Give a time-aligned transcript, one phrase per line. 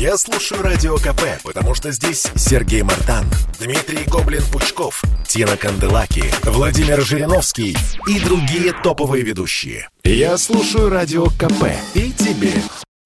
[0.00, 3.26] Я слушаю Радио КП, потому что здесь Сергей Мартан,
[3.58, 7.76] Дмитрий Гоблин-Пучков, Тина Канделаки, Владимир Жириновский
[8.06, 9.90] и другие топовые ведущие.
[10.02, 12.54] Я слушаю Радио КП и тебе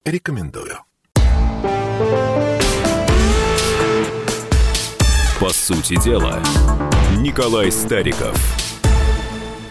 [0.05, 0.79] рекомендую.
[5.41, 6.41] По сути дела,
[7.17, 8.64] Николай Стариков.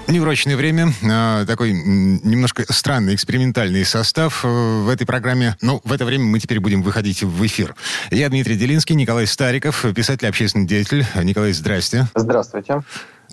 [0.07, 0.93] Неурочное время.
[1.03, 5.57] Э, такой немножко странный экспериментальный состав э, в этой программе.
[5.63, 7.75] Но в это время мы теперь будем выходить в эфир.
[8.11, 11.07] Я Дмитрий Делинский, Николай Стариков, писатель, общественный деятель.
[11.23, 12.07] Николай, здрасте.
[12.15, 12.83] Здравствуйте.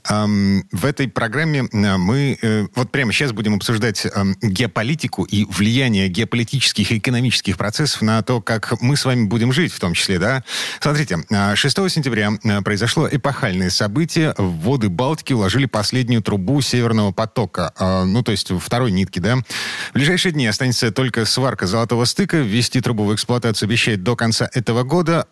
[0.04, 4.08] В этой программе э, мы э, вот прямо сейчас будем обсуждать
[4.42, 9.72] геополитику и влияние геополитических и экономических процессов на то, как мы с вами будем жить
[9.72, 10.44] в том числе, да?
[10.80, 11.20] Смотрите,
[11.56, 12.32] 6 э, сентября
[12.64, 14.34] произошло эпохальное событие.
[14.38, 19.38] В воды Балтики уложили последнюю трубу Северного потока, ну, то есть второй нитки, да?
[19.38, 22.38] В ближайшие дни останется только сварка золотого стыка.
[22.38, 25.28] Ввести трубу в эксплуатацию обещает до конца этого года.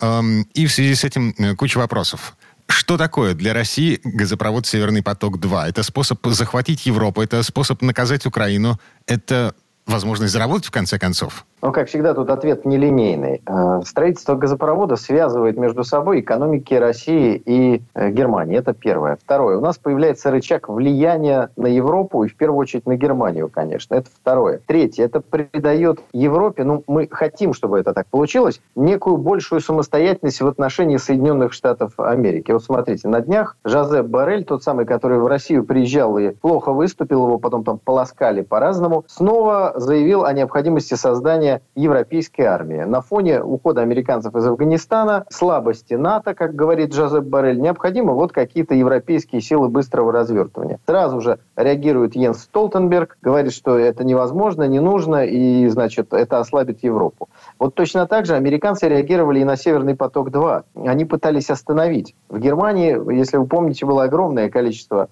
[0.53, 2.35] И в связи с этим куча вопросов.
[2.69, 5.69] Что такое для России газопровод «Северный поток-2»?
[5.69, 9.55] Это способ захватить Европу, это способ наказать Украину, это
[9.87, 11.45] возможность заработать в конце концов?
[11.61, 13.41] Ну, как всегда, тут ответ нелинейный.
[13.45, 18.57] Э, строительство газопровода связывает между собой экономики России и э, Германии.
[18.57, 19.17] Это первое.
[19.21, 19.57] Второе.
[19.57, 23.95] У нас появляется рычаг влияния на Европу и, в первую очередь, на Германию, конечно.
[23.95, 24.61] Это второе.
[24.65, 25.03] Третье.
[25.03, 30.95] Это придает Европе, ну, мы хотим, чтобы это так получилось, некую большую самостоятельность в отношении
[30.95, 32.51] Соединенных Штатов Америки.
[32.51, 37.25] Вот смотрите, на днях Жозеп Барель, тот самый, который в Россию приезжал и плохо выступил,
[37.25, 42.83] его потом там полоскали по-разному, снова заявил о необходимости создания создания европейской армии.
[42.83, 48.75] На фоне ухода американцев из Афганистана, слабости НАТО, как говорит Джозеп Барель, необходимы вот какие-то
[48.75, 50.79] европейские силы быстрого развертывания.
[50.85, 56.83] Сразу же реагирует Йенс Столтенберг, говорит, что это невозможно, не нужно, и, значит, это ослабит
[56.83, 57.29] Европу.
[57.59, 60.63] Вот точно так же американцы реагировали и на «Северный поток-2».
[60.87, 62.15] Они пытались остановить.
[62.29, 65.09] В Германии, если вы помните, было огромное количество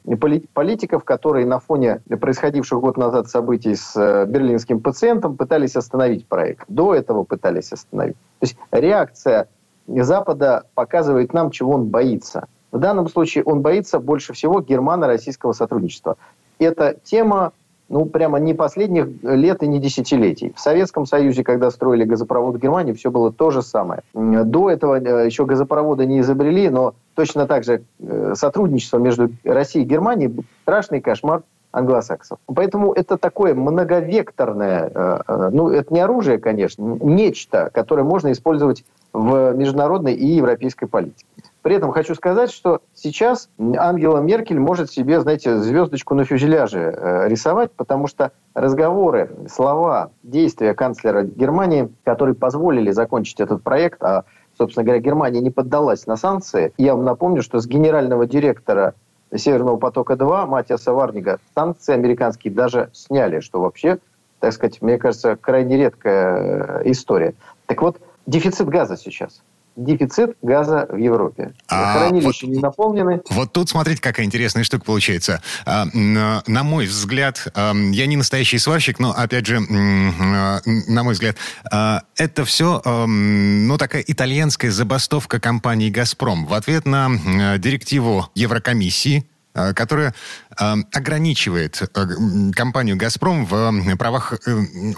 [0.53, 6.63] политиков, которые на фоне происходивших год назад событий с э, берлинским пациентом пытались остановить проект.
[6.69, 8.15] До этого пытались остановить.
[8.39, 9.49] То есть реакция
[9.87, 12.47] Запада показывает нам, чего он боится.
[12.71, 16.15] В данном случае он боится больше всего германо-российского сотрудничества.
[16.59, 17.51] Это тема,
[17.89, 20.53] ну, прямо не последних лет и не десятилетий.
[20.55, 24.03] В Советском Союзе, когда строили газопровод в Германии, все было то же самое.
[24.13, 29.85] До этого э, еще газопроводы не изобрели, но точно так же э, сотрудничество между Россией
[29.85, 30.33] и Германией–
[30.63, 32.39] страшный кошмар англосаксов.
[32.47, 38.83] Поэтому это такое многовекторное, э, ну, это не оружие, конечно, нечто, которое можно использовать
[39.13, 41.25] в международной и европейской политике.
[41.61, 47.27] При этом хочу сказать, что сейчас Ангела Меркель может себе, знаете, звездочку на фюзеляже э,
[47.27, 54.23] рисовать, потому что разговоры, слова, действия канцлера Германии, которые позволили закончить этот проект, а,
[54.57, 56.73] собственно говоря, Германия не поддалась на санкции.
[56.77, 58.93] Я вам напомню, что с генерального директора
[59.35, 63.99] Северного потока-2 Матиаса Варнига санкции американские даже сняли, что вообще,
[64.39, 67.33] так сказать, мне кажется, крайне редкая э, история.
[67.65, 69.41] Так вот, дефицит газа сейчас
[69.77, 71.53] дефицит газа в Европе.
[71.69, 73.21] А, Хранилища вот, не наполнены.
[73.29, 75.41] Вот тут смотрите, какая интересная штука получается.
[75.65, 81.03] А, на, на мой взгляд, а, я не настоящий сварщик, но, опять же, а, на
[81.03, 81.37] мой взгляд,
[81.71, 88.27] а, это все, а, ну, такая итальянская забастовка компании «Газпром» в ответ на а, директиву
[88.33, 89.29] Еврокомиссии,
[89.75, 90.13] которая
[90.59, 92.05] э, ограничивает э,
[92.53, 94.33] компанию «Газпром» в правах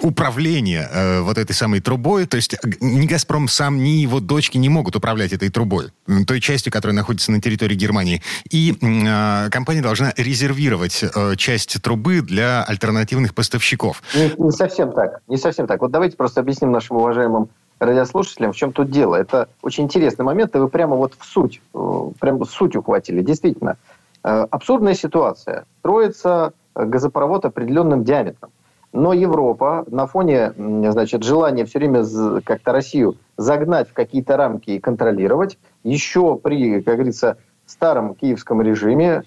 [0.01, 2.25] управления вот этой самой трубой.
[2.25, 5.91] То есть ни «Газпром» сам, ни его дочки не могут управлять этой трубой,
[6.27, 8.21] той частью, которая находится на территории Германии.
[8.49, 8.73] И
[9.51, 11.03] компания должна резервировать
[11.37, 14.03] часть трубы для альтернативных поставщиков.
[14.15, 15.21] Не, не совсем так.
[15.27, 15.81] Не совсем так.
[15.81, 17.49] Вот давайте просто объясним нашим уважаемым
[17.79, 19.15] радиослушателям, в чем тут дело.
[19.15, 21.61] Это очень интересный момент, и вы прямо вот в суть,
[22.19, 23.21] прямо суть ухватили.
[23.21, 25.65] Действительно, Э, абсурдная ситуация.
[25.79, 28.51] Строится газопровод определенным диаметром.
[28.91, 32.03] Но Европа на фоне значит, желания все время
[32.43, 37.37] как-то Россию загнать в какие-то рамки и контролировать, еще при, как говорится,
[37.67, 39.23] старом киевском режиме,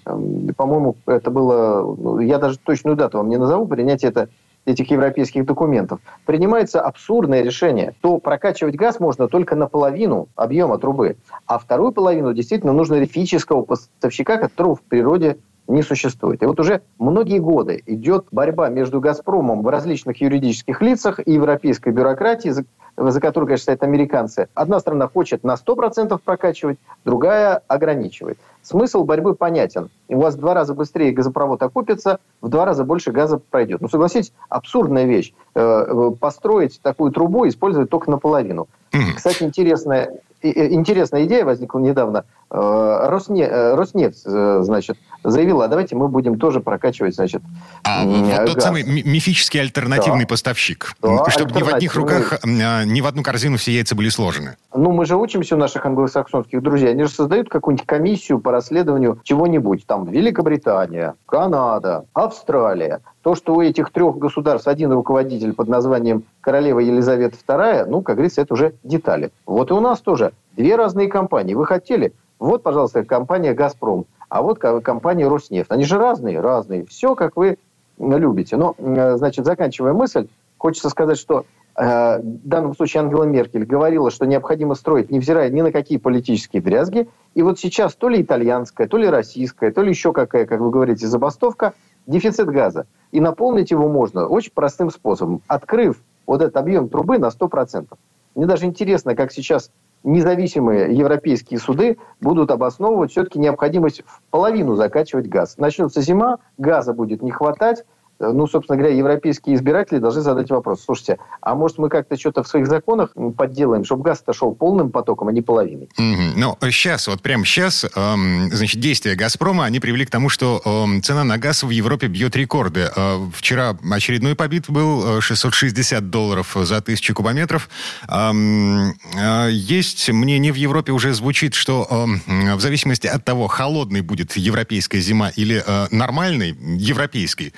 [0.57, 4.27] по-моему, это было, ну, я даже точную дату вам не назову, принятие это
[4.65, 11.59] этих европейских документов, принимается абсурдное решение, то прокачивать газ можно только наполовину объема трубы, а
[11.59, 15.37] вторую половину действительно нужно физического поставщика, которого в природе
[15.67, 16.43] не существует.
[16.43, 21.89] И вот уже многие годы идет борьба между «Газпромом» в различных юридических лицах и европейской
[21.89, 24.47] бюрократии, за, которую, конечно, стоят американцы.
[24.53, 28.37] Одна страна хочет на 100% прокачивать, другая ограничивает.
[28.61, 29.89] Смысл борьбы понятен.
[30.07, 33.81] У вас в два раза быстрее газопровод окупится, в два раза больше газа пройдет.
[33.81, 35.33] Ну, согласитесь, абсурдная вещь.
[35.53, 38.67] Э, построить такую трубу использовать только наполовину.
[39.15, 40.11] Кстати, интересная,
[40.41, 42.25] интересная идея возникла недавно.
[42.55, 47.41] Э, Росне, э, Роснефть, э, значит, заявила, а давайте мы будем тоже прокачивать, значит,
[47.83, 50.27] а, вот тот самый мифический альтернативный да.
[50.27, 50.93] поставщик.
[51.01, 54.57] Да, чтобы ни в одних руках, а, ни в одну корзину все яйца были сложены.
[54.75, 56.91] Ну, мы же учимся у наших англосаксонских друзей.
[56.91, 59.87] Они же создают какую-нибудь комиссию по расследованию чего-нибудь.
[59.87, 62.99] Там Великобритания, Канада, Австралия.
[63.23, 68.15] То, что у этих трех государств один руководитель под названием королева Елизавета II, ну, как
[68.17, 69.31] говорится, это уже детали.
[69.45, 71.53] Вот и у нас тоже две разные компании.
[71.53, 72.13] Вы хотели?
[72.39, 75.71] Вот, пожалуйста, компания «Газпром», а вот компания «Роснефть».
[75.71, 76.85] Они же разные, разные.
[76.85, 77.57] Все, как вы
[77.97, 78.57] любите.
[78.57, 80.27] Но, значит, заканчивая мысль,
[80.57, 81.45] хочется сказать, что
[81.75, 86.61] э, в данном случае Ангела Меркель говорила, что необходимо строить, невзирая ни на какие политические
[86.61, 87.07] дрязги.
[87.35, 90.69] И вот сейчас то ли итальянская, то ли российская, то ли еще какая, как вы
[90.69, 91.73] говорите, забастовка,
[92.07, 92.87] дефицит газа.
[93.11, 97.87] И наполнить его можно очень простым способом, открыв вот этот объем трубы на 100%.
[98.35, 99.71] Мне даже интересно, как сейчас
[100.03, 105.57] независимые европейские суды будут обосновывать все-таки необходимость в половину закачивать газ.
[105.57, 107.85] Начнется зима, газа будет не хватать,
[108.31, 110.83] ну, собственно говоря, европейские избиратели должны задать вопрос.
[110.83, 115.27] Слушайте, а может мы как-то что-то в своих законах подделаем, чтобы газ-то шел полным потоком,
[115.27, 115.89] а не половиной?
[115.99, 116.33] Mm-hmm.
[116.35, 121.01] Ну, сейчас, вот прямо сейчас, эм, значит, действия «Газпрома», они привели к тому, что эм,
[121.01, 122.89] цена на газ в Европе бьет рекорды.
[122.95, 127.69] Э, вчера очередной побит был, 660 э, долларов за тысячу кубометров.
[128.07, 131.87] Эм, э, есть мнение в Европе уже звучит, что
[132.27, 137.53] э, в зависимости от того, холодной будет европейская зима или э, нормальной, европейской,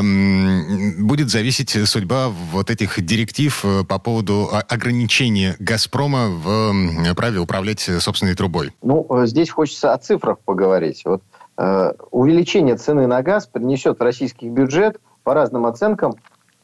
[0.00, 8.34] будет зависеть судьба вот этих директив э, по поводу ограничения «Газпрома» в праве управлять собственной
[8.34, 8.72] трубой?
[8.82, 11.02] Ну, э, здесь хочется о цифрах поговорить.
[11.04, 11.22] Вот
[11.58, 16.14] э, увеличение цены на газ принесет в российский бюджет по разным оценкам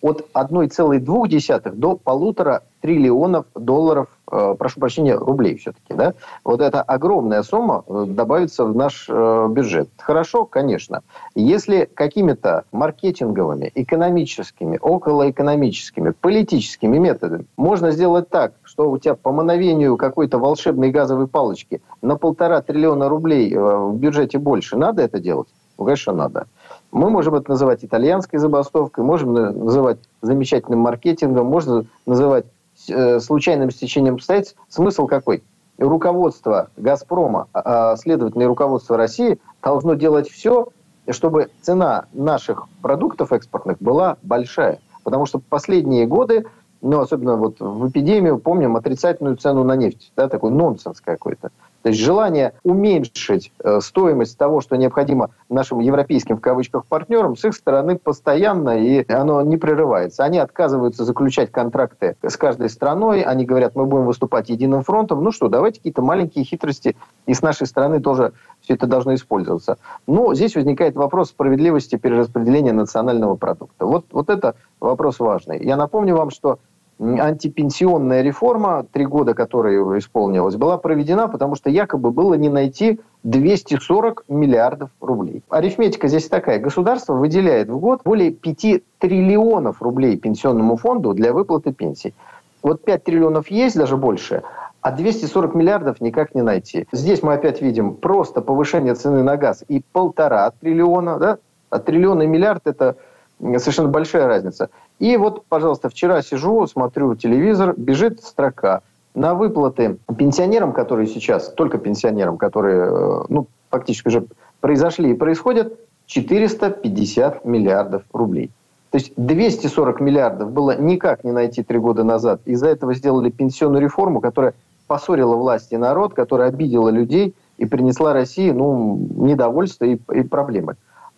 [0.00, 5.94] от 1,2 до полутора триллионов долларов, э, прошу прощения, рублей все-таки.
[5.94, 6.14] Да?
[6.44, 9.88] Вот эта огромная сумма э, добавится в наш э, бюджет.
[9.98, 11.02] Хорошо, конечно.
[11.34, 19.96] Если какими-то маркетинговыми, экономическими, околоэкономическими, политическими методами можно сделать так, что у тебя по мановению
[19.96, 25.48] какой-то волшебной газовой палочки на полтора триллиона рублей в бюджете больше, надо это делать?
[25.78, 26.46] Ну, конечно, надо.
[26.92, 32.46] Мы можем это называть итальянской забастовкой, можем называть замечательным маркетингом, можно называть
[32.88, 34.56] э, случайным стечением обстоятельств.
[34.68, 35.42] Смысл какой?
[35.78, 40.68] Руководство «Газпрома», а, а, следовательно, руководство России должно делать все,
[41.10, 44.80] чтобы цена наших продуктов экспортных была большая.
[45.04, 46.46] Потому что последние годы,
[46.80, 50.12] ну, особенно вот в эпидемию, помним отрицательную цену на нефть.
[50.16, 51.50] Да, такой нонсенс какой-то.
[51.86, 57.44] То есть желание уменьшить э, стоимость того, что необходимо нашим европейским в кавычках партнерам, с
[57.44, 60.24] их стороны постоянно, и оно не прерывается.
[60.24, 65.22] Они отказываются заключать контракты с каждой страной, они говорят, мы будем выступать единым фронтом.
[65.22, 69.78] Ну что, давайте какие-то маленькие хитрости, и с нашей стороны тоже все это должно использоваться.
[70.08, 73.86] Но здесь возникает вопрос справедливости перераспределения национального продукта.
[73.86, 75.64] Вот, вот это вопрос важный.
[75.64, 76.58] Я напомню вам, что
[76.98, 84.24] антипенсионная реформа, три года которой исполнилась, была проведена, потому что якобы было не найти 240
[84.28, 85.42] миллиардов рублей.
[85.50, 86.58] Арифметика здесь такая.
[86.58, 92.14] Государство выделяет в год более 5 триллионов рублей пенсионному фонду для выплаты пенсий.
[92.62, 94.42] Вот 5 триллионов есть, даже больше,
[94.80, 96.86] а 240 миллиардов никак не найти.
[96.92, 101.18] Здесь мы опять видим просто повышение цены на газ и полтора триллиона.
[101.18, 101.38] Да?
[101.68, 102.96] А триллион и миллиард– это
[103.40, 104.70] совершенно большая разница.
[104.98, 108.82] И вот, пожалуйста, вчера сижу, смотрю телевизор, бежит строка
[109.14, 114.26] на выплаты пенсионерам, которые сейчас, только пенсионерам, которые, э, ну, фактически уже
[114.60, 118.50] произошли и происходят, 450 миллиардов рублей.
[118.90, 122.40] То есть 240 миллиардов было никак не найти три года назад.
[122.44, 124.54] Из-за этого сделали пенсионную реформу, которая
[124.86, 130.76] поссорила власть и народ, которая обидела людей и принесла России ну, недовольство и, и проблемы.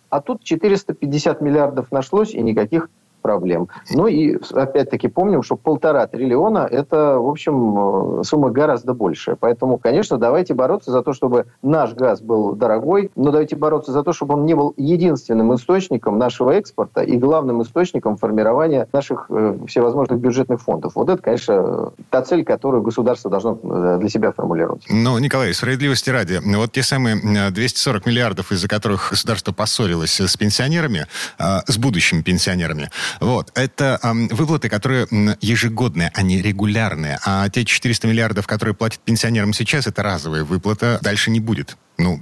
[0.09, 2.89] А тут 450 миллиардов нашлось, и никаких
[3.19, 3.67] проблем.
[3.91, 9.35] Ну и опять-таки помним, что полтора триллиона– это, в общем, э, сумма гораздо большая.
[9.35, 14.03] Поэтому, конечно, давайте бороться за то, чтобы наш газ был дорогой, но давайте бороться за
[14.03, 19.57] то, чтобы он не был единственным источником нашего экспорта и главным источником формирования наших э,
[19.67, 20.93] всевозможных бюджетных фондов.
[20.95, 24.85] Вот это, конечно, та цель, которую государство должно э, для себя формулировать.
[24.89, 27.17] Ну, Николай, справедливости ради, вот те самые
[27.51, 31.07] 240 миллиардов, из-за которых государство поссорилось с пенсионерами,
[31.37, 33.51] с будущими пенсионерами, вот.
[33.55, 35.07] Это э, выплаты, которые
[35.41, 37.19] ежегодные, они регулярные.
[37.25, 40.99] А те 400 миллиардов, которые платят пенсионерам сейчас, это разовая выплата.
[41.01, 41.77] Дальше не будет.
[41.97, 42.21] Ну,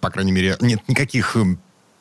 [0.00, 1.36] по крайней мере, нет никаких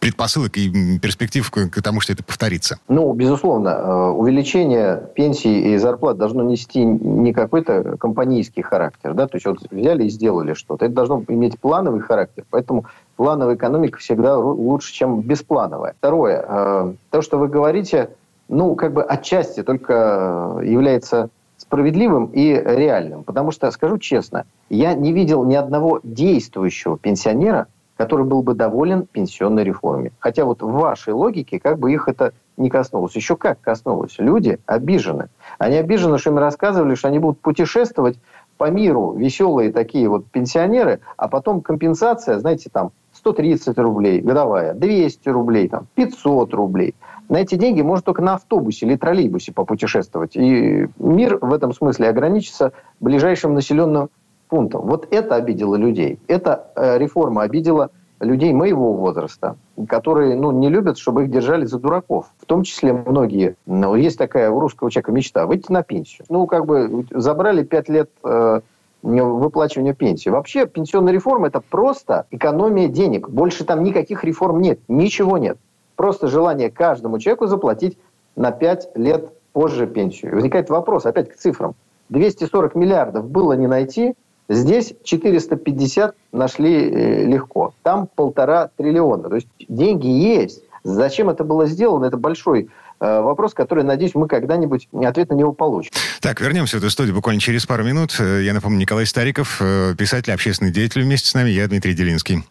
[0.05, 2.77] предпосылок и перспектив к, к тому, что это повторится?
[2.87, 9.37] Ну, безусловно, э, увеличение пенсий и зарплат должно нести не какой-то компанийский характер, да, то
[9.37, 10.85] есть вот взяли и сделали что-то.
[10.85, 15.95] Это должно иметь плановый характер, поэтому плановая экономика всегда лучше, чем бесплановая.
[15.97, 18.09] Второе, э, то, что вы говорите,
[18.47, 23.23] ну, как бы отчасти только является справедливым и реальным.
[23.23, 29.05] Потому что, скажу честно, я не видел ни одного действующего пенсионера, который был бы доволен
[29.05, 30.11] пенсионной реформой.
[30.19, 33.15] Хотя вот в вашей логике как бы их это не коснулось.
[33.15, 34.15] Еще как коснулось.
[34.17, 35.29] Люди обижены.
[35.57, 38.17] Они обижены, что им рассказывали, что они будут путешествовать
[38.57, 45.29] по миру, веселые такие вот пенсионеры, а потом компенсация, знаете, там 130 рублей годовая, 200
[45.29, 46.95] рублей, там, 500 рублей.
[47.29, 50.35] На эти деньги можно только на автобусе или троллейбусе попутешествовать.
[50.35, 54.09] И мир в этом смысле ограничится ближайшим населенным
[54.47, 54.81] пунктом.
[54.81, 56.19] Вот это обидело людей.
[56.27, 57.89] Эта э, реформа обидела
[58.19, 62.27] людей моего возраста, которые ну, не любят, чтобы их держали за дураков.
[62.39, 63.55] В том числе многие.
[63.65, 66.25] Ну, есть такая у русского человека мечта– выйти на пенсию.
[66.29, 68.61] Ну, как бы забрали пять лет э,
[69.03, 70.29] выплачивания пенсии.
[70.29, 73.29] Вообще пенсионная реформа– это просто экономия денег.
[73.29, 74.79] Больше там никаких реформ нет.
[74.87, 75.57] Ничего нет.
[75.95, 77.97] Просто желание каждому человеку заплатить
[78.35, 80.31] на 5 лет позже пенсию.
[80.31, 81.75] И возникает вопрос, опять к цифрам.
[82.09, 84.13] 240 миллиардов было не найти,
[84.49, 87.73] здесь 450 нашли э, легко.
[87.83, 89.29] Там полтора триллиона.
[89.29, 90.61] То есть деньги есть.
[90.83, 95.51] Зачем это было сделано, это большой э, вопрос, который, надеюсь, мы когда-нибудь ответ на него
[95.51, 95.91] получим.
[96.21, 98.17] Так, вернемся в эту студию буквально через пару минут.
[98.19, 99.61] Э, я напомню, Николай Стариков,
[99.97, 102.43] писатель, общественный деятель вместе с нами, я Дмитрий Делинский.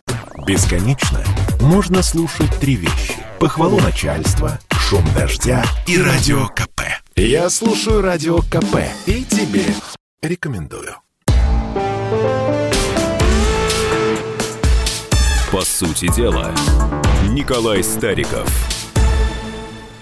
[0.46, 1.20] Бесконечно
[1.60, 6.80] можно слушать три вещи похвалу начальства, шум дождя и радио КП.
[7.14, 9.66] Я слушаю радио КП и тебе
[10.22, 10.96] рекомендую.
[15.52, 16.54] По сути дела,
[17.28, 18.48] Николай Стариков–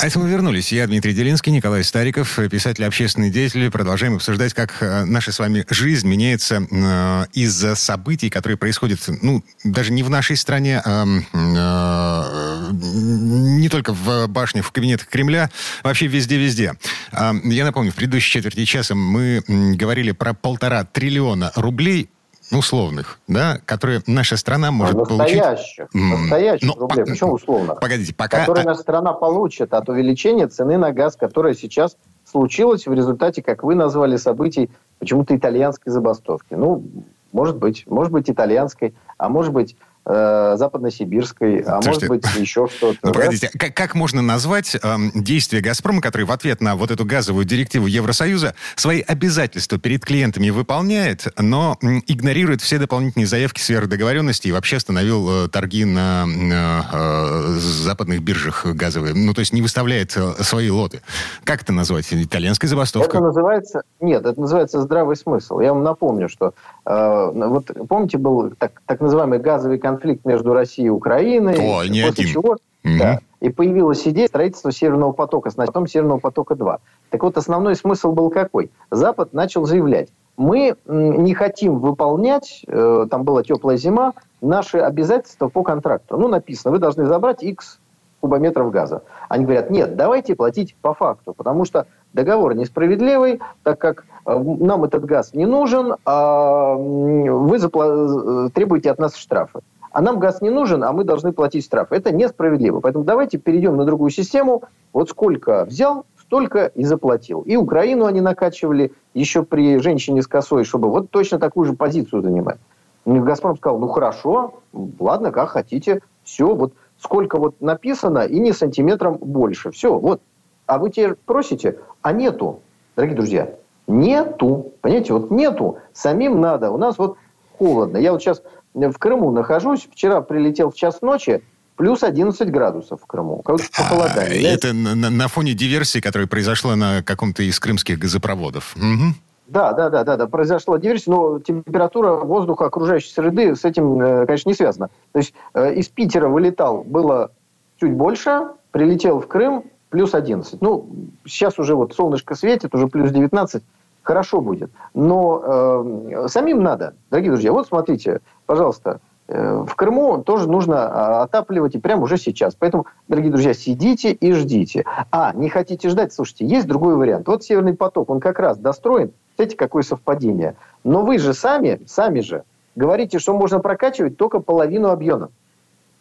[0.03, 0.73] а это мы вернулись.
[0.73, 3.71] Я Дмитрий Делинский, Николай Стариков, писатель, общественный деятель.
[3.71, 9.45] Продолжаем обсуждать, как э, наша с вами жизнь меняется э, из-за событий, которые происходят, ну,
[9.63, 15.53] даже не в нашей стране, а э, не только в башнях, в кабинетах Кремля,
[15.85, 16.75] вообще везде-везде.
[17.13, 22.11] Э, я напомню, в предыдущей четверти часа мы говорили про полтора триллиона рублей
[22.59, 26.21] условных, да, которые наша страна может настоящих, получить...
[26.21, 27.05] Настоящих Но, рублей.
[27.05, 27.11] По...
[27.11, 27.75] Почему условно?
[27.75, 28.41] Погодите, пока...
[28.41, 33.63] Которые наша страна получит от увеличения цены на газ, которое сейчас случилось в результате, как
[33.63, 36.55] вы назвали, событий почему-то итальянской забастовки.
[36.55, 36.85] Ну,
[37.33, 42.69] может быть, может быть итальянской, а может быть э, западносибирской, а Слушайте, может быть еще
[42.77, 42.99] что-то.
[43.03, 43.19] Ну, да?
[43.19, 47.45] погодите, как, как можно назвать э, действия «Газпрома», который в ответ на вот эту газовую
[47.45, 54.77] директиву Евросоюза свои обязательства перед клиентами выполняет, но игнорирует все дополнительные заявки сверхдоговоренности и вообще
[54.77, 60.71] остановил э, торги на э, западных биржах газовые, ну, то есть не выставляет э, свои
[60.71, 61.01] лоты.
[61.45, 62.09] Как это назвать?
[62.13, 63.17] Итальянская забастовка?
[63.17, 63.83] Это называется...
[64.01, 65.61] Нет, это называется здравый смысл.
[65.61, 66.55] Я вам напомню, что
[66.87, 71.57] э, вот помните, был так, так называемый газовый конфликт конфликт между Россией и Украиной.
[71.59, 72.27] О, не один.
[72.27, 72.59] Чего, угу.
[72.99, 76.79] да, и появилась идея строительства Северного потока, потом Северного потока-2.
[77.11, 78.71] Так вот, основной смысл был какой?
[78.91, 85.63] Запад начал заявлять, мы не хотим выполнять, э, там была теплая зима, наши обязательства по
[85.63, 86.17] контракту.
[86.17, 87.79] Ну, написано, вы должны забрать X
[88.21, 89.03] кубометров газа.
[89.29, 94.85] Они говорят, нет, давайте платить по факту, потому что договор несправедливый, так как э, нам
[94.85, 99.61] этот газ не нужен, а вы запла- э, требуете от нас штрафы
[99.93, 101.93] а нам газ не нужен, а мы должны платить штраф.
[101.93, 102.81] Это несправедливо.
[102.81, 104.63] Поэтому давайте перейдем на другую систему.
[104.93, 107.43] Вот сколько взял, столько и заплатил.
[107.43, 112.23] И Украину они накачивали еще при женщине с косой, чтобы вот точно такую же позицию
[112.23, 112.59] занимать.
[113.05, 114.61] И «Газпром» сказал, ну хорошо,
[114.99, 116.01] ладно, как хотите.
[116.23, 119.71] Все, вот сколько вот написано, и не сантиметром больше.
[119.73, 120.21] Все, вот.
[120.67, 122.61] А вы теперь просите, а нету,
[122.97, 123.55] дорогие друзья,
[123.87, 124.73] нету.
[124.81, 125.79] Понимаете, вот нету.
[125.93, 126.71] Самим надо.
[126.71, 127.17] У нас вот
[127.59, 127.99] холодно.
[127.99, 128.43] Я вот сейчас
[128.75, 129.89] в Крыму нахожусь.
[129.91, 131.43] Вчера прилетел в час ночи.
[131.77, 133.43] Плюс 11 градусов в Крыму.
[133.43, 134.49] Как похолодание.
[134.49, 138.77] А, это на, на фоне диверсии, которая произошла на каком-то из крымских газопроводов.
[138.77, 139.15] Угу.
[139.49, 144.27] Да, да, да, да, да, произошла диверсия, но температура воздуха окружающей среды с этим, э,
[144.27, 144.89] конечно, не связана.
[145.13, 147.33] То есть э, из Питера вылетал, было
[147.81, 150.63] чуть больше, прилетел в Крым, плюс 11.
[150.63, 150.89] Ну,
[151.27, 153.63] сейчас уже вот солнышко светит, уже плюс 19
[154.03, 154.71] хорошо будет.
[154.95, 157.53] Но э, самим надо, дорогие друзья.
[157.53, 162.55] Вот смотрите, пожалуйста, э, в Крыму тоже нужно а, отапливать и прямо уже сейчас.
[162.55, 164.85] Поэтому, дорогие друзья, сидите и ждите.
[165.11, 166.13] А, не хотите ждать?
[166.13, 167.27] Слушайте, есть другой вариант.
[167.29, 169.13] Вот Северный поток, он как раз достроен.
[169.37, 170.57] Смотрите, какое совпадение.
[170.85, 172.45] Но вы же сами, сами же
[172.77, 175.31] говорите, что можно прокачивать только половину объема.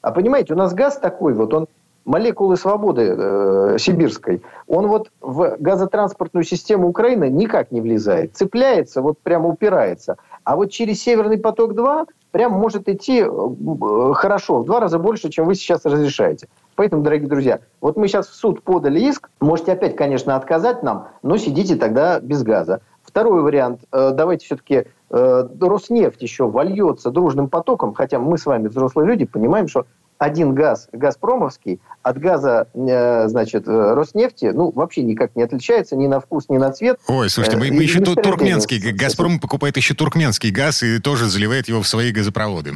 [0.01, 1.67] А понимаете, у нас газ такой вот, он
[2.05, 8.36] молекулы свободы э, сибирской, он вот в газотранспортную систему Украины никак не влезает.
[8.36, 10.17] Цепляется, вот прямо упирается.
[10.43, 15.46] А вот через Северный поток-2 прям может идти э, хорошо, в два раза больше, чем
[15.46, 16.48] вы сейчас разрешаете.
[16.75, 21.10] Поэтому, дорогие друзья, вот мы сейчас в суд подали иск, можете опять, конечно, отказать нам,
[21.22, 22.81] но сидите тогда без газа.
[23.03, 28.67] Второй вариант, э, давайте все-таки э, Роснефть еще вольется дружным потоком, хотя мы с вами,
[28.70, 29.86] взрослые люди, понимаем, что
[30.21, 36.05] один газ, газпромовский, от газа, э, значит, э, Роснефти, ну, вообще никак не отличается ни
[36.05, 36.99] на вкус, ни на цвет.
[37.07, 41.69] Ой, слушайте, мы, мы еще тут туркменский, Газпром покупает еще туркменский газ и тоже заливает
[41.69, 42.73] его в свои газопроводы.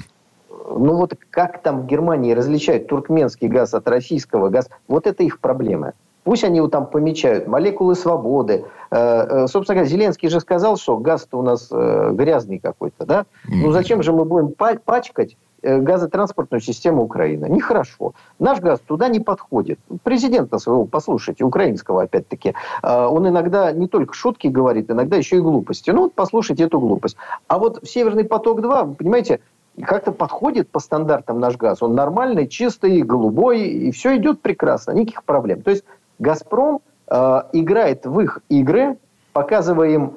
[0.49, 5.39] Ну вот как там в Германии различают туркменский газ от российского газа, вот это их
[5.39, 5.93] проблема.
[6.23, 8.65] Пусть они его там помечают, молекулы свободы.
[8.89, 13.25] Э, собственно говоря, Зеленский же сказал, что газ-то у нас грязный какой-то, да?
[13.47, 17.47] Ну зачем же мы будем пачкать Э, газотранспортную систему Украины.
[17.49, 18.13] Нехорошо.
[18.39, 19.79] Наш газ туда не подходит.
[20.03, 22.53] Президента своего, послушайте, украинского опять-таки,
[22.83, 25.91] э, он иногда не только шутки говорит, иногда еще и глупости.
[25.91, 27.17] Ну вот послушайте эту глупость.
[27.47, 29.39] А вот Северный поток-2, вы понимаете,
[29.81, 31.81] как-то подходит по стандартам наш газ.
[31.81, 35.61] Он нормальный, чистый, голубой, и все идет прекрасно, никаких проблем.
[35.61, 35.83] То есть
[36.19, 38.97] «Газпром» э, играет в их игры,
[39.33, 40.13] показывая им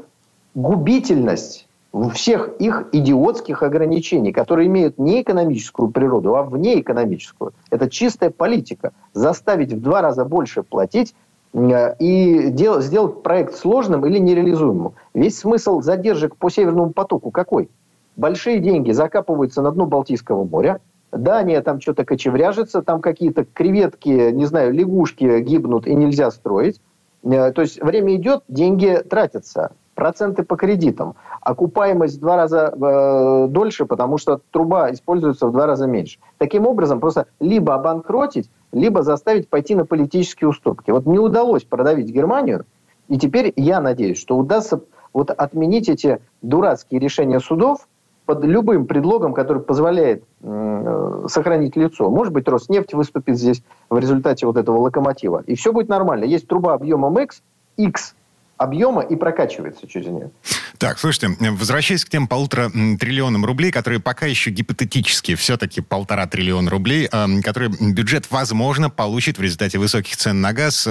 [0.55, 1.67] губительность
[2.12, 7.52] всех их идиотских ограничений, которые имеют не экономическую природу, а вне экономическую.
[7.71, 8.92] Это чистая политика.
[9.14, 11.14] Заставить в два раза больше платить
[11.54, 14.95] э, и дел, сделать проект сложным или нереализуемым.
[15.14, 17.71] Весь смысл задержек по Северному потоку какой?
[18.16, 20.80] Большие деньги закапываются на дно Балтийского моря,
[21.11, 26.83] Дания там что-то кочевряжется, там какие-то креветки, не знаю, лягушки гибнут и нельзя строить.
[27.25, 31.17] Э, то есть время идет, деньги тратятся проценты по кредитам.
[31.40, 36.21] Окупаемость в два раза э, дольше, потому что труба используется в два раза меньше.
[36.38, 40.93] Таким образом, просто либо обанкротить, либо заставить пойти на политические уступки.
[40.93, 42.64] Вот не удалось продавить Германию,
[43.09, 47.88] и теперь я надеюсь, что удастся вот отменить эти дурацкие решения судов
[48.25, 52.09] под любым предлогом, который позволяет э, сохранить лицо.
[52.09, 55.42] Может быть, Роснефть выступит здесь в результате вот этого локомотива.
[55.44, 56.22] И все будет нормально.
[56.22, 57.42] Есть труба объемом X,
[57.77, 58.14] X
[58.59, 60.31] объема и прокачивается через нее.
[60.79, 66.71] Так, слушайте, возвращаясь к тем полутора триллионам рублей, которые пока еще гипотетически, все-таки полтора триллиона
[66.71, 70.90] рублей, э, которые бюджет, возможно, получит в результате высоких цен на газ э,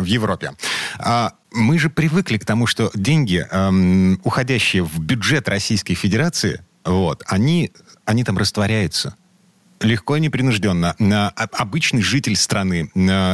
[0.00, 0.52] в Европе.
[0.98, 7.22] А мы же привыкли к тому, что деньги, э, уходящие в бюджет Российской Федерации, вот,
[7.26, 7.72] они,
[8.04, 9.16] они там растворяются
[9.84, 10.94] легко и непринужденно.
[11.52, 12.90] Обычный житель страны,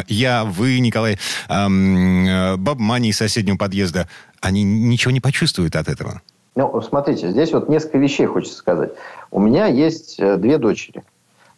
[0.09, 4.09] я, вы, Николай, Баб Мани из соседнего подъезда,
[4.41, 6.21] они ничего не почувствуют от этого.
[6.57, 8.91] Ну, смотрите, здесь вот несколько вещей хочется сказать.
[9.31, 11.05] У меня есть э, две дочери.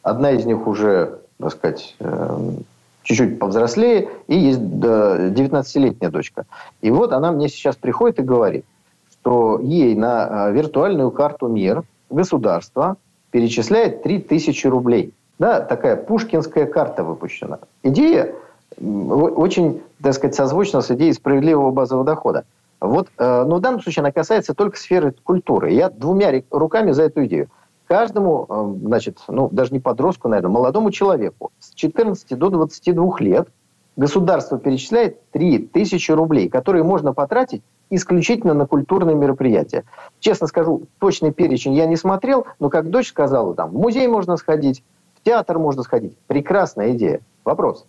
[0.02, 2.58] Одна из них уже, так сказать, эм,
[3.02, 6.44] чуть-чуть повзрослее, и есть 19-летняя дочка.
[6.82, 8.64] И вот она мне сейчас приходит и говорит,
[9.10, 12.96] что ей на э, виртуальную карту МИР государство
[13.32, 15.12] перечисляет 3000 рублей.
[15.38, 17.58] Да, такая пушкинская карта выпущена.
[17.82, 18.32] Идея
[18.78, 22.44] очень, так сказать, созвучна с идеей справедливого базового дохода.
[22.80, 25.72] Вот, э, но в данном случае она касается только сферы культуры.
[25.72, 27.48] Я двумя руками за эту идею.
[27.86, 33.48] Каждому, э, значит, ну, даже не подростку, наверное, молодому человеку с 14 до 22 лет
[33.96, 37.62] государство перечисляет 3000 рублей, которые можно потратить
[37.94, 39.84] исключительно на культурные мероприятия.
[40.18, 44.38] Честно скажу, точный перечень я не смотрел, но как дочь сказала, там, в музей можно
[44.38, 44.82] сходить,
[45.14, 46.16] в театр можно сходить.
[46.26, 47.20] Прекрасная идея.
[47.44, 47.84] Вопрос.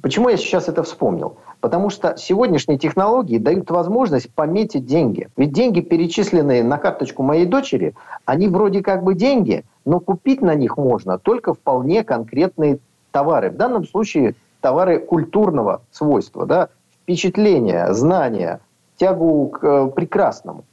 [0.00, 1.36] Почему я сейчас это вспомнил?
[1.60, 5.28] Потому что сегодняшние технологии дают возможность пометить деньги.
[5.36, 10.54] Ведь деньги, перечисленные на карточку моей дочери, они вроде как бы деньги, но купить на
[10.54, 12.78] них можно только вполне конкретные
[13.12, 13.50] товары.
[13.50, 16.68] В данном случае товары культурного свойства, да,
[17.02, 18.60] впечатления, знания,
[18.96, 20.64] тягу к э, прекрасному.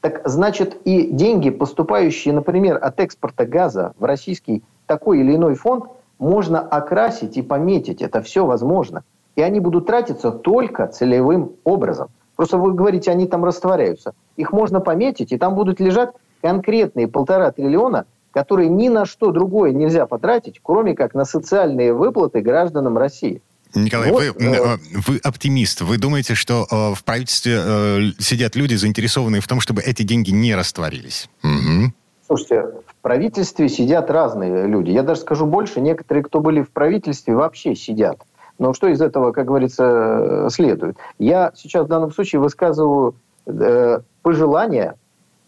[0.00, 5.86] Так значит, и деньги, поступающие, например, от экспорта газа в российский такой или иной фонд,
[6.18, 8.02] можно окрасить и пометить.
[8.02, 9.02] Это все возможно.
[9.36, 12.08] И они будут тратиться только целевым образом.
[12.36, 14.14] Просто вы говорите, они там растворяются.
[14.36, 16.10] Их можно пометить, и там будут лежать
[16.42, 22.40] конкретные полтора триллиона, которые ни на что другое нельзя потратить, кроме как на социальные выплаты
[22.40, 23.40] гражданам России.
[23.74, 25.80] Николай, вот, вы, э, вы оптимист.
[25.80, 30.30] Вы думаете, что э, в правительстве э, сидят люди, заинтересованные в том, чтобы эти деньги
[30.30, 31.28] не растворились?
[31.42, 31.92] Угу.
[32.26, 34.90] Слушайте, в правительстве сидят разные люди.
[34.90, 38.18] Я даже скажу больше, некоторые, кто были в правительстве, вообще сидят.
[38.58, 40.96] Но что из этого, как говорится, следует?
[41.18, 44.94] Я сейчас в данном случае высказываю э, пожелания,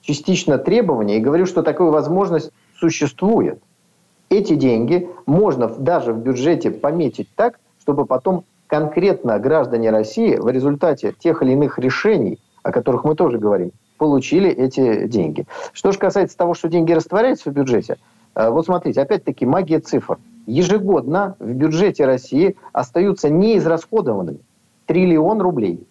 [0.00, 3.60] частично требования, и говорю, что такая возможность существует.
[4.28, 11.14] Эти деньги можно даже в бюджете пометить так, чтобы потом конкретно граждане России в результате
[11.16, 15.46] тех или иных решений, о которых мы тоже говорим, получили эти деньги.
[15.72, 17.98] Что же касается того, что деньги растворяются в бюджете,
[18.34, 20.18] э, вот смотрите, опять-таки магия цифр.
[20.48, 24.40] Ежегодно в бюджете России остаются неизрасходованными
[24.86, 25.86] триллион рублей.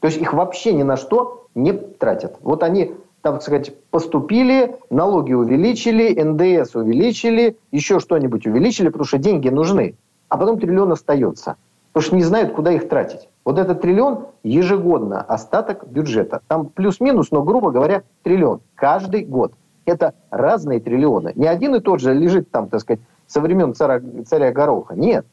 [0.00, 2.38] То есть их вообще ни на что не тратят.
[2.40, 9.50] Вот они, так сказать, поступили, налоги увеличили, НДС увеличили, еще что-нибудь увеличили, потому что деньги
[9.50, 9.94] нужны.
[10.28, 11.56] А потом триллион остается.
[11.92, 13.28] Потому что не знают, куда их тратить.
[13.44, 16.42] Вот этот триллион ежегодно остаток бюджета.
[16.48, 18.60] Там плюс-минус, но, грубо говоря, триллион.
[18.74, 19.52] Каждый год.
[19.86, 21.32] Это разные триллионы.
[21.34, 24.94] Не один и тот же лежит там, так сказать, со времен царя, царя Гороха.
[24.94, 25.24] Нет.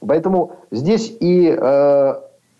[0.00, 2.14] Поэтому здесь и э,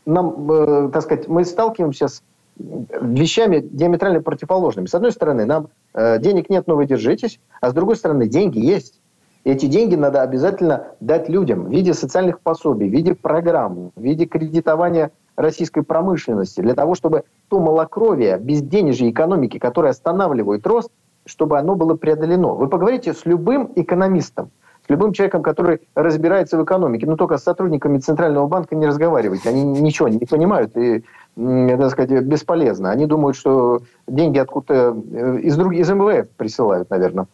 [0.06, 2.22] нам, э, так сказать, мы сталкиваемся с
[2.56, 4.86] вещами диаметрально противоположными.
[4.86, 8.58] С одной стороны, нам э, денег нет, но вы держитесь, а с другой стороны, деньги
[8.58, 9.00] есть.
[9.44, 14.24] Эти деньги надо обязательно дать людям в виде социальных пособий, в виде программ, в виде
[14.24, 20.90] кредитования российской промышленности, для того, чтобы то малокровие, безденежье экономики, которое останавливает рост,
[21.26, 22.54] чтобы оно было преодолено.
[22.54, 24.50] Вы поговорите с любым экономистом,
[24.86, 29.50] с любым человеком, который разбирается в экономике, но только с сотрудниками Центрального банка не разговаривайте.
[29.50, 31.04] Они ничего не понимают и,
[31.36, 32.90] так сказать, бесполезно.
[32.90, 35.74] Они думают, что деньги откуда-то э, из, друг...
[35.74, 37.26] из МВФ присылают, наверное.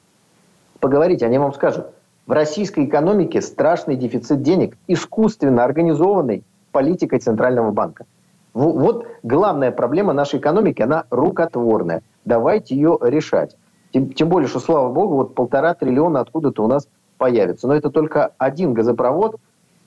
[0.80, 1.86] Поговорите, они вам скажут.
[2.30, 8.06] В российской экономике страшный дефицит денег, искусственно организованный политикой Центрального банка.
[8.54, 12.02] Вот главная проблема нашей экономики, она рукотворная.
[12.24, 13.56] Давайте ее решать.
[13.92, 16.86] Тем, тем более, что, слава богу, вот полтора триллиона откуда-то у нас
[17.18, 17.66] появится.
[17.66, 19.34] Но это только один газопровод,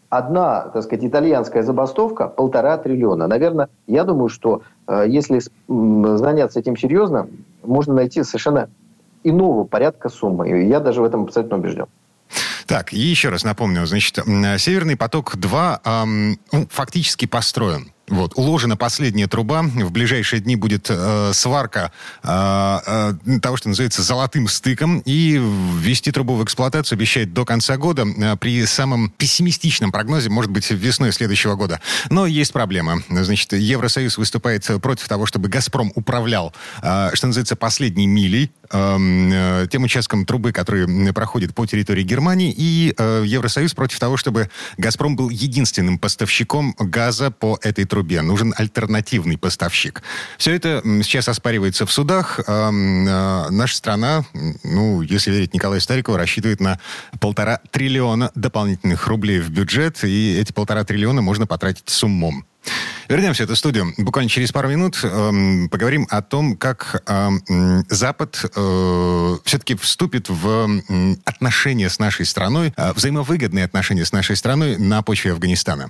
[0.09, 3.25] одна, так сказать, итальянская забастовка, полтора триллиона.
[3.27, 7.29] Наверное, я думаю, что э, если заняться этим серьезно,
[7.63, 8.67] можно найти совершенно
[9.23, 10.49] иного порядка суммы.
[10.63, 11.85] Я даже в этом абсолютно убежден.
[12.73, 17.93] Так, и еще раз напомню, значит, «Северный поток-2» эм, ну, фактически построен.
[18.09, 19.61] Вот, уложена последняя труба.
[19.61, 25.01] В ближайшие дни будет э, сварка э, э, того, что называется золотым стыком.
[25.05, 25.39] И
[25.79, 28.05] ввести трубу в эксплуатацию обещает до конца года.
[28.05, 31.79] Э, при самом пессимистичном прогнозе, может быть, весной следующего года.
[32.09, 33.01] Но есть проблема.
[33.09, 39.83] Значит, Евросоюз выступает против того, чтобы «Газпром» управлял, э, что называется, последней милей, э, тем
[39.83, 42.53] участком трубы, который проходит по территории Германии.
[42.55, 47.92] И Евросоюз против того, чтобы «Газпром» был единственным поставщиком газа по этой трубе.
[48.21, 50.01] Нужен альтернативный поставщик.
[50.37, 52.39] Все это сейчас оспаривается в судах.
[52.47, 54.25] А, наша страна,
[54.63, 56.79] ну, если верить Николаю Старикову, рассчитывает на
[57.19, 62.45] полтора триллиона дополнительных рублей в бюджет, и эти полтора триллиона можно потратить с умом.
[63.09, 63.93] Вернемся в эту студию.
[63.97, 67.29] Буквально через пару минут э, поговорим о том, как э,
[67.89, 74.35] Запад э, все-таки вступит в э, отношения с нашей страной, э, взаимовыгодные отношения с нашей
[74.35, 75.89] страной на почве Афганистана.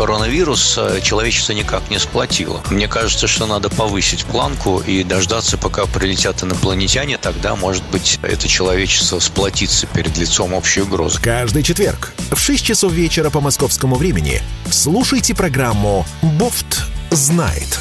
[0.01, 2.63] коронавирус э, человечество никак не сплотило.
[2.71, 8.47] Мне кажется, что надо повысить планку и дождаться, пока прилетят инопланетяне, тогда, может быть, это
[8.47, 11.21] человечество сплотится перед лицом общей угрозы.
[11.21, 17.79] Каждый четверг в 6 часов вечера по московскому времени слушайте программу «Бофт знает».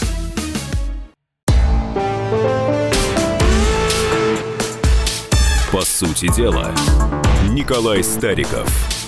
[5.73, 6.75] По сути дела,
[7.49, 8.69] Николай Стариков–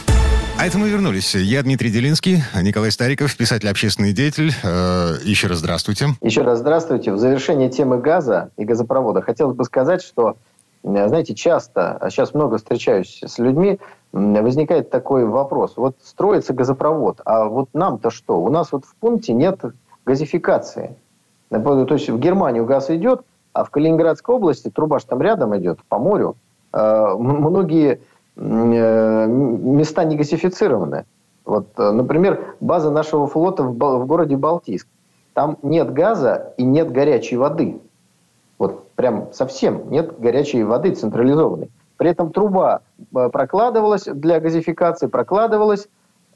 [0.63, 1.35] а это мы вернулись.
[1.35, 4.53] Я Дмитрий Делинский, Николай Стариков, писатель, общественный деятель.
[4.63, 6.11] Э, еще раз здравствуйте.
[6.21, 7.11] Еще раз здравствуйте.
[7.11, 10.37] В завершении темы газа и газопровода хотелось бы сказать, что,
[10.85, 13.81] э, знаете, часто, а сейчас много встречаюсь с людьми,
[14.13, 15.73] возникает такой вопрос.
[15.77, 18.41] Вот строится газопровод, а вот нам-то что?
[18.41, 19.61] У нас вот в пункте нет
[20.07, 20.95] газификации.
[21.51, 23.23] То есть в Германию газ идет,
[23.53, 26.37] а в Калининградской области, труба же там рядом идет, по морю,
[26.73, 27.99] э, многие Э,
[28.37, 31.05] места не газифицированы.
[31.45, 34.87] Вот, э, например, база нашего флота в, в городе Балтийск.
[35.35, 37.81] Там нет газа и нет горячей воды.
[38.59, 41.71] Вот прям совсем нет горячей воды централизованной.
[41.97, 42.83] При этом труба
[43.15, 45.89] э, прокладывалась для газификации, прокладывалась,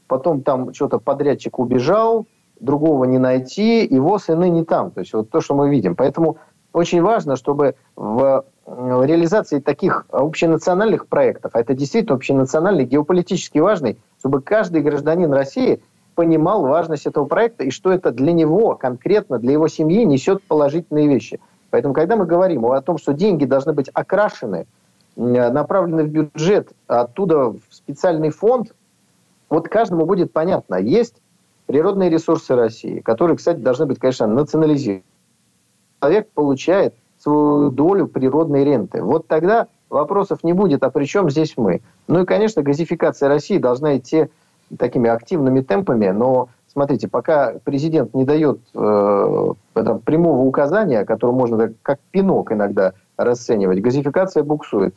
[0.06, 2.26] потом там что-то подрядчик убежал,
[2.60, 4.90] другого не найти, и ВОЗ и ныне там.
[4.90, 5.94] То есть вот то, что мы видим.
[5.94, 6.38] Поэтому
[6.76, 14.42] очень важно, чтобы в реализации таких общенациональных проектов, а это действительно общенациональный, геополитически важный, чтобы
[14.42, 15.80] каждый гражданин России
[16.14, 21.08] понимал важность этого проекта и что это для него конкретно, для его семьи несет положительные
[21.08, 21.40] вещи.
[21.70, 24.66] Поэтому, когда мы говорим о том, что деньги должны быть окрашены,
[25.16, 28.74] направлены в бюджет, оттуда в специальный фонд,
[29.48, 30.74] вот каждому будет понятно.
[30.74, 31.22] Есть
[31.64, 35.04] природные ресурсы России, которые, кстати, должны быть, конечно, национализированы.
[36.00, 39.02] Человек получает свою долю природной ренты.
[39.02, 41.80] Вот тогда вопросов не будет, а при чем здесь мы?
[42.08, 44.28] Ну и, конечно, газификация России должна идти
[44.78, 49.52] такими активными темпами, но смотрите, пока президент не дает э,
[50.04, 54.94] прямого указания, которое можно как пинок иногда расценивать, газификация буксует.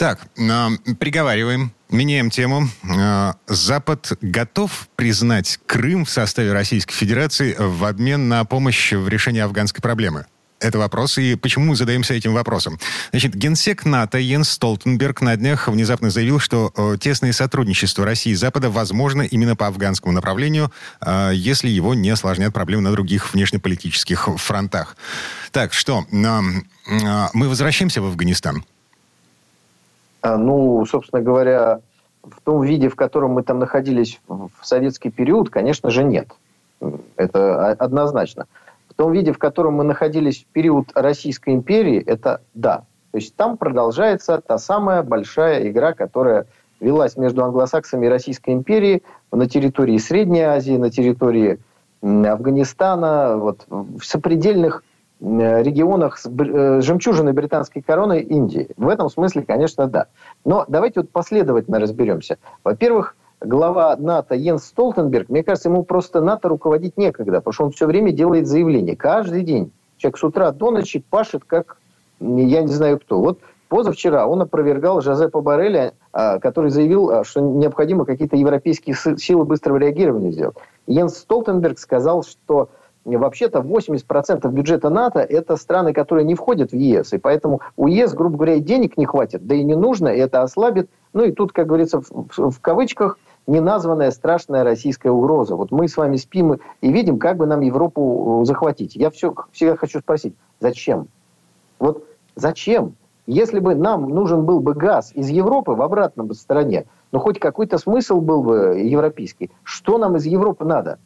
[0.00, 2.70] Так, э, приговариваем, меняем тему.
[2.84, 9.42] Э, Запад готов признать Крым в составе Российской Федерации в обмен на помощь в решении
[9.42, 10.24] афганской проблемы?
[10.58, 12.78] Это вопрос, и почему мы задаемся этим вопросом?
[13.10, 18.36] Значит, генсек НАТО Йенс Столтенберг на днях внезапно заявил, что э, тесное сотрудничество России и
[18.36, 24.30] Запада возможно именно по афганскому направлению, э, если его не осложнят проблемы на других внешнеполитических
[24.38, 24.96] фронтах.
[25.50, 26.40] Так, что, э,
[27.34, 28.64] мы возвращаемся в Афганистан?
[30.22, 31.80] А, ну, собственно говоря,
[32.22, 36.28] в том виде, в котором мы там находились в советский период, конечно же, нет.
[37.16, 38.46] Это однозначно
[39.00, 42.82] том виде, в котором мы находились в период Российской империи, это да.
[43.12, 46.44] То есть там продолжается та самая большая игра, которая
[46.80, 49.02] велась между англосаксами и Российской империей
[49.32, 51.58] на территории Средней Азии, на территории
[52.02, 54.84] Афганистана, вот, в сопредельных
[55.20, 58.68] регионах с э, жемчужиной британской короны Индии.
[58.76, 60.06] В этом смысле, конечно, да.
[60.44, 62.38] Но давайте вот последовательно разберемся.
[62.64, 67.70] Во-первых, глава НАТО Йенс Столтенберг, мне кажется, ему просто НАТО руководить некогда, потому что он
[67.72, 68.96] все время делает заявления.
[68.96, 69.72] Каждый день.
[69.98, 71.76] Человек с утра до ночи пашет, как
[72.20, 73.20] я не знаю кто.
[73.20, 79.44] Вот позавчера он опровергал Жозепа Барреля, а, который заявил, а, что необходимо какие-то европейские силы
[79.44, 80.56] быстрого реагирования сделать.
[80.86, 82.70] Йенс Столтенберг сказал, что
[83.04, 87.12] вообще-то 80% бюджета НАТО– это страны, которые не входят в ЕС.
[87.12, 90.42] И поэтому у ЕС, грубо говоря, денег не хватит, да и не нужно, и это
[90.42, 90.90] ослабит.
[91.12, 95.56] Ну и тут, как говорится, в, в кавычках– неназванная страшная российская угроза.
[95.56, 98.94] Вот мы с вами спим и видим, как бы нам Европу э, захватить.
[98.94, 101.08] Я все, всегда хочу спросить, зачем?
[101.78, 102.04] Вот
[102.36, 102.94] зачем?
[103.26, 107.78] Если бы нам нужен был бы газ из Европы в обратном стороне, ну хоть какой-то
[107.78, 109.50] смысл был бы европейский.
[109.62, 110.98] Что нам из Европы надо?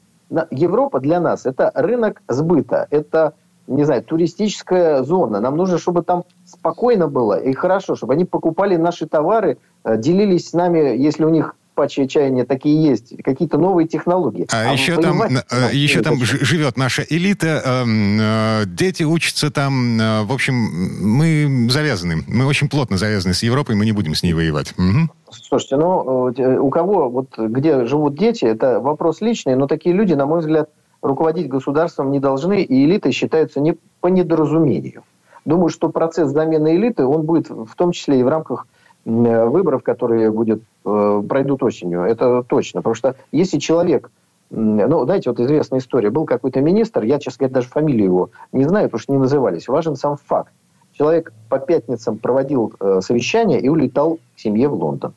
[0.50, 3.34] Европа для нас это рынок сбыта, это
[3.66, 5.40] не знаю, туристическая зона.
[5.40, 10.50] Нам нужно, чтобы там спокойно было и хорошо, чтобы они покупали наши товары, э, делились
[10.50, 14.46] с нами, если у них паче чаяния такие есть, какие-то новые технологии.
[14.52, 15.40] А, а еще там, э,
[15.72, 22.24] еще там живет наша элита, эм, э, дети учатся там, э, в общем, мы завязаны,
[22.26, 24.72] мы очень плотно завязаны с Европой, мы не будем с ней воевать.
[24.78, 25.10] Угу.
[25.30, 30.26] Слушайте, ну, у кого, вот где живут дети, это вопрос личный, но такие люди, на
[30.26, 30.70] мой взгляд,
[31.02, 35.02] руководить государством не должны, и элиты считаются не по недоразумению.
[35.44, 38.66] Думаю, что процесс замены элиты, он будет в том числе и в рамках
[39.04, 42.02] выборов, которые будет, пройдут осенью.
[42.02, 42.80] Это точно.
[42.80, 44.10] Потому что если человек
[44.50, 46.10] ну, знаете, вот известная история.
[46.10, 49.66] Был какой-то министр, я, честно говоря, даже фамилию его не знаю, потому что не назывались.
[49.66, 50.52] Важен сам факт.
[50.92, 55.14] Человек по пятницам проводил э, совещание и улетал к семье в Лондон.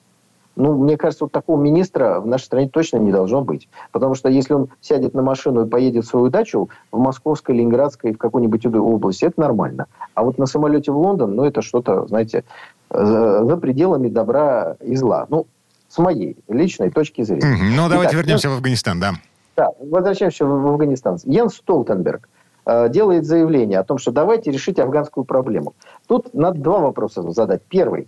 [0.56, 3.69] Ну, мне кажется, вот такого министра в нашей стране точно не должно быть.
[3.91, 8.13] Потому что если он сядет на машину и поедет в свою дачу в Московской, Ленинградской,
[8.13, 9.86] в какой-нибудь области, это нормально.
[10.15, 12.43] А вот на самолете в Лондон, ну, это что-то, знаете,
[12.89, 15.27] за, за пределами добра и зла.
[15.30, 15.45] Ну,
[15.88, 17.45] с моей личной точки зрения.
[17.45, 17.76] Mm-hmm.
[17.76, 18.56] Ну, давайте Итак, вернемся Йен...
[18.56, 19.13] в Афганистан, да.
[19.56, 21.17] Да, возвращаемся в, в Афганистан.
[21.23, 22.30] Йен Столтенберг
[22.65, 25.73] э, делает заявление о том, что давайте решить афганскую проблему.
[26.08, 27.62] Тут надо два вопроса задать.
[27.69, 28.08] Первый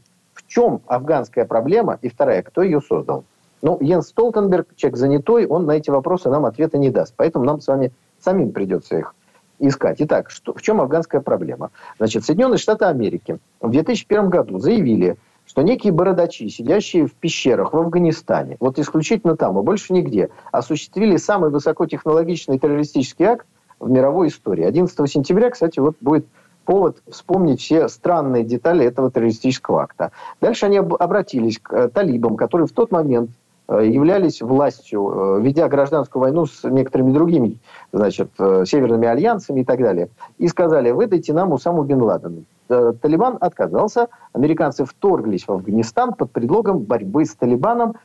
[0.49, 1.97] чем афганская проблема?
[2.01, 3.23] И вторая, кто ее создал?
[3.61, 7.13] Ну, Йенс Столтенберг, человек занятой, он на эти вопросы нам ответа не даст.
[7.15, 9.15] Поэтому нам с вами самим придется их
[9.59, 9.97] искать.
[9.99, 11.71] Итак, что, в чем афганская проблема?
[11.97, 15.17] Значит, Соединенные Штаты Америки в 2001 году заявили,
[15.49, 21.17] что некие бородачи, сидящие в пещерах в Афганистане, вот исключительно там и больше нигде, осуществили
[21.17, 23.47] самый высокотехнологичный террористический акт
[23.79, 24.63] в мировой истории.
[24.63, 26.27] 11 сентября, кстати, вот будет
[26.65, 30.11] повод вспомнить все странные детали этого террористического акта.
[30.39, 33.31] Дальше они обратились к э, талибам, которые в тот момент
[33.69, 37.57] э, являлись властью, э, ведя гражданскую войну с некоторыми другими
[37.91, 40.09] значит, северными альянсами и так далее.
[40.37, 42.43] И сказали, выдайте нам Усаму бен Ладена.
[42.69, 47.95] Талибан отказался, американцы вторглись в Афганистан под предлогом борьбы с Талибаном,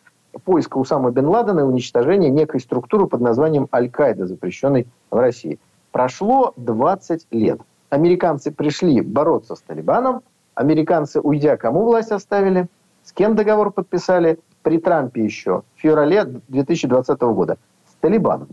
[0.45, 5.59] поиска Усама бен Ладена и уничтожения некой структуры под названием Аль-Каида, запрещенной в России.
[5.93, 7.61] Прошло 20 лет.
[7.91, 10.23] Американцы пришли бороться с Талибаном,
[10.55, 12.67] американцы, уйдя, кому власть оставили,
[13.05, 18.49] с кем договор подписали, при Трампе еще, в феврале 2020 года, с Талибаном.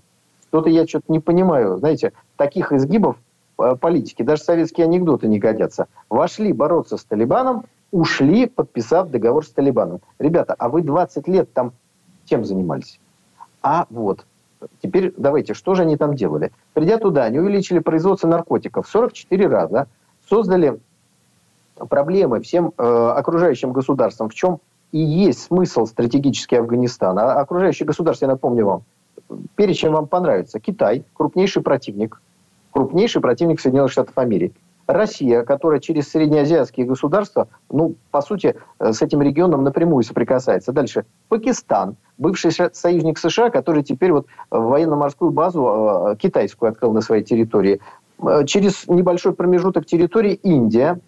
[0.49, 1.77] Что-то я что-то не понимаю.
[1.77, 5.87] Знаете, таких изгибов э, политики, даже советские анекдоты не годятся.
[6.09, 10.01] Вошли бороться с Талибаном, ушли, подписав договор с Талибаном.
[10.19, 11.73] Ребята, а вы 20 лет там
[12.25, 12.99] чем занимались?
[13.61, 14.25] А вот,
[14.81, 16.51] теперь давайте, что же они там делали?
[16.73, 19.87] Придя туда, они увеличили производство наркотиков в 44 раза,
[20.29, 20.79] создали
[21.89, 24.59] проблемы всем э, окружающим государствам, в чем
[24.91, 27.33] и есть смысл стратегический Афганистана.
[27.33, 28.83] А окружающие государства, я напомню вам,
[29.55, 30.59] перечень вам понравится.
[30.59, 32.21] Китай, крупнейший противник,
[32.71, 34.55] крупнейший противник Соединенных Штатов Америки.
[34.87, 40.71] Россия, которая через среднеазиатские государства, ну, по сути, э, с этим регионом напрямую соприкасается.
[40.71, 41.05] Дальше.
[41.29, 45.65] Пакистан, бывший союзник США, который теперь вот военно-морскую базу
[46.11, 47.79] э, китайскую открыл на своей территории.
[48.21, 50.99] Э, через небольшой промежуток территории Индия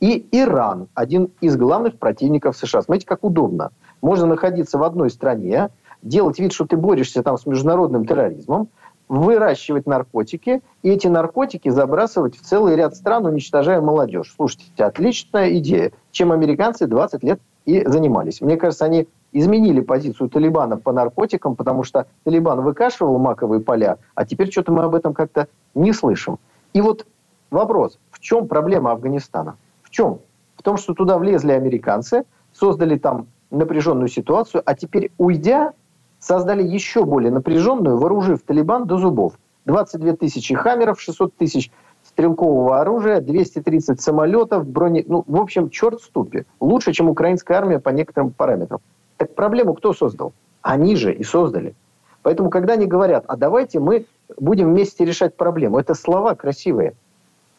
[0.00, 2.82] и Иран, один из главных противников США.
[2.82, 3.70] Смотрите, как удобно.
[4.02, 5.68] Можно находиться в одной стране,
[6.02, 8.68] делать вид, что ты борешься там с международным терроризмом,
[9.10, 14.32] выращивать наркотики, и эти наркотики забрасывать в целый ряд стран, уничтожая молодежь.
[14.36, 18.40] Слушайте, отличная идея, чем американцы 20 лет и занимались.
[18.40, 24.24] Мне кажется, они изменили позицию Талибана по наркотикам, потому что Талибан выкашивал маковые поля, а
[24.24, 26.38] теперь что-то мы об этом как-то не слышим.
[26.72, 27.04] И вот
[27.50, 29.56] вопрос, в чем проблема Афганистана?
[29.82, 30.20] В чем?
[30.54, 35.72] В том, что туда влезли американцы, создали там напряженную ситуацию, а теперь, уйдя,
[36.20, 39.34] создали еще более напряженную, вооружив Талибан до зубов.
[39.64, 41.70] 22 тысячи хаммеров, 600 тысяч
[42.04, 45.04] стрелкового оружия, 230 самолетов, брони...
[45.06, 46.44] Ну, в общем, черт ступи.
[46.60, 48.80] Лучше, чем украинская армия по некоторым параметрам.
[49.16, 50.32] Так проблему кто создал?
[50.62, 51.74] Они же и создали.
[52.22, 54.06] Поэтому, когда они говорят, а давайте мы
[54.38, 56.94] будем вместе решать проблему, это слова красивые.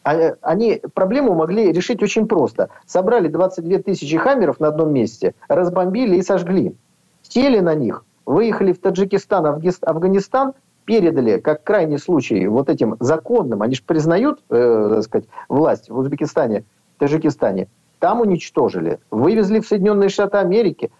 [0.04, 2.68] А, они проблему могли решить очень просто.
[2.86, 6.74] Собрали 22 тысячи хаммеров на одном месте, разбомбили и сожгли.
[7.22, 10.54] Сели на них, выехали в Таджикистан, Афганистан,
[10.84, 15.96] передали, как крайний случай, вот этим законным, они же признают, э, так сказать, власть в
[15.96, 16.64] Узбекистане,
[16.98, 20.90] Таджикистане, там уничтожили, вывезли в Соединенные Штаты Америки.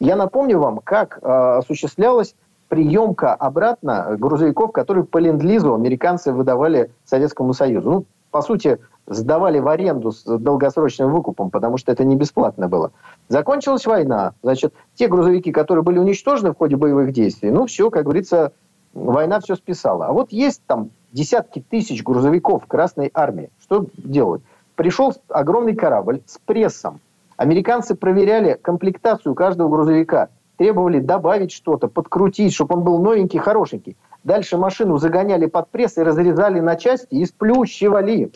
[0.00, 2.34] Я напомню вам, как э, осуществлялась
[2.68, 7.90] приемка обратно грузовиков, которые по ленд-лизу американцы выдавали Советскому Союзу.
[7.90, 12.92] Ну, по сути, сдавали в аренду с долгосрочным выкупом, потому что это не бесплатно было.
[13.28, 14.34] Закончилась война.
[14.42, 18.52] Значит, те грузовики, которые были уничтожены в ходе боевых действий, ну, все, как говорится,
[18.94, 20.06] война все списала.
[20.06, 23.50] А вот есть там десятки тысяч грузовиков Красной Армии.
[23.60, 24.42] Что делают?
[24.74, 27.00] Пришел огромный корабль с прессом.
[27.36, 30.28] Американцы проверяли комплектацию каждого грузовика.
[30.56, 33.96] Требовали добавить что-то, подкрутить, чтобы он был новенький, хорошенький.
[34.24, 38.32] Дальше машину загоняли под пресс и разрезали на части и сплющивали.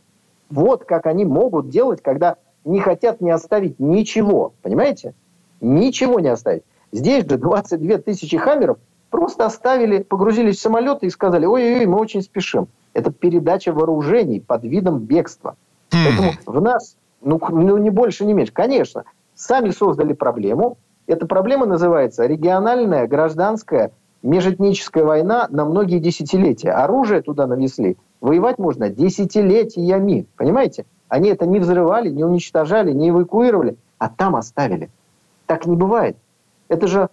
[0.50, 4.52] Вот как они могут делать, когда не хотят не оставить ничего.
[4.62, 5.14] Понимаете?
[5.60, 6.62] Ничего не оставить.
[6.92, 8.78] Здесь же 22 тысячи хаммеров
[9.10, 12.68] просто оставили, погрузились в самолеты и сказали, ой-ой-ой, мы очень спешим.
[12.92, 15.56] Это передача вооружений под видом бегства.
[15.90, 18.52] Поэтому в нас, ну, ну не больше, не меньше.
[18.52, 20.78] Конечно, сами создали проблему.
[21.06, 26.70] Эта проблема называется региональная гражданская межэтническая война на многие десятилетия.
[26.70, 27.96] Оружие туда навесли.
[28.20, 30.26] Воевать можно десятилетиями.
[30.36, 30.84] Понимаете?
[31.08, 34.90] Они это не взрывали, не уничтожали, не эвакуировали, а там оставили.
[35.46, 36.16] Так не бывает.
[36.68, 37.08] Это же,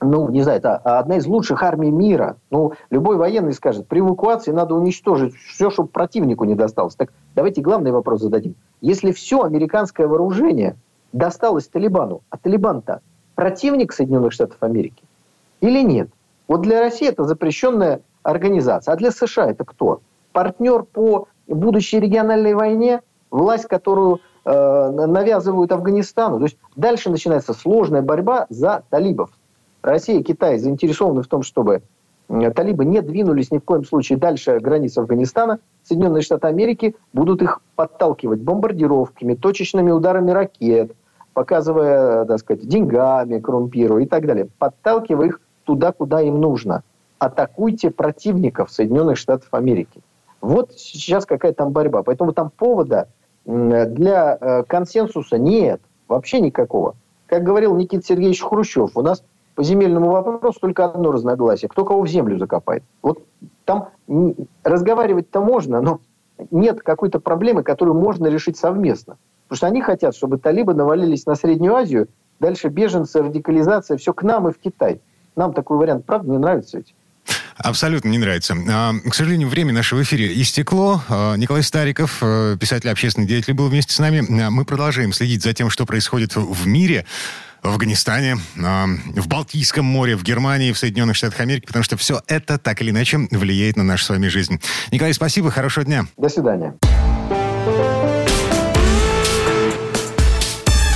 [0.00, 2.36] ну, не знаю, это одна из лучших армий мира.
[2.50, 6.94] Ну, любой военный скажет, при эвакуации надо уничтожить все, чтобы противнику не досталось.
[6.94, 8.54] Так давайте главный вопрос зададим.
[8.80, 10.76] Если все американское вооружение
[11.12, 13.00] досталось Талибану, а Талибан-то
[13.34, 15.02] противник Соединенных Штатов Америки
[15.60, 16.10] или нет?
[16.46, 18.92] Вот для России это запрещенная организация.
[18.92, 20.00] А для США это кто?
[20.38, 26.38] Партнер по будущей региональной войне, власть, которую э, навязывают Афганистану.
[26.38, 29.30] То есть дальше начинается сложная борьба за талибов.
[29.82, 31.82] Россия и Китай заинтересованы в том, чтобы
[32.28, 35.58] талибы не двинулись ни в коем случае дальше границ Афганистана.
[35.82, 40.92] Соединенные Штаты Америки будут их подталкивать бомбардировками, точечными ударами ракет,
[41.32, 46.84] показывая, так сказать, деньгами, коррумпируя и так далее, подталкивая их туда, куда им нужно.
[47.18, 50.00] Атакуйте противников Соединенных Штатов Америки.
[50.40, 52.02] Вот сейчас какая там борьба.
[52.02, 53.08] Поэтому там повода
[53.44, 55.80] для э, консенсуса нет.
[56.06, 56.94] Вообще никакого.
[57.26, 59.22] Как говорил Никита Сергеевич Хрущев, у нас
[59.54, 61.68] по земельному вопросу только одно разногласие.
[61.68, 62.84] Кто кого в землю закопает.
[63.02, 63.24] Вот
[63.64, 63.88] там
[64.64, 66.00] разговаривать-то можно, но
[66.50, 69.18] нет какой-то проблемы, которую можно решить совместно.
[69.48, 72.08] Потому что они хотят, чтобы талибы навалились на Среднюю Азию,
[72.38, 75.00] дальше беженцы, радикализация, все к нам и в Китай.
[75.36, 76.94] Нам такой вариант, правда, не нравится ведь?
[77.58, 78.56] Абсолютно не нравится.
[78.68, 81.02] А, к сожалению, время нашего эфира истекло.
[81.08, 84.24] А, Николай Стариков, э, писатель, общественный деятель, был вместе с нами.
[84.42, 87.04] А, мы продолжаем следить за тем, что происходит в мире
[87.60, 92.56] в Афганистане, в Балтийском море, в Германии, в Соединенных Штатах Америки, потому что все это
[92.56, 94.60] так или иначе влияет на нашу с вами жизнь.
[94.92, 96.06] Николай, спасибо, хорошего дня.
[96.16, 96.76] До свидания.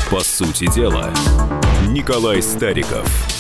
[0.09, 1.13] По сути дела,
[1.89, 3.32] Николай Стариков.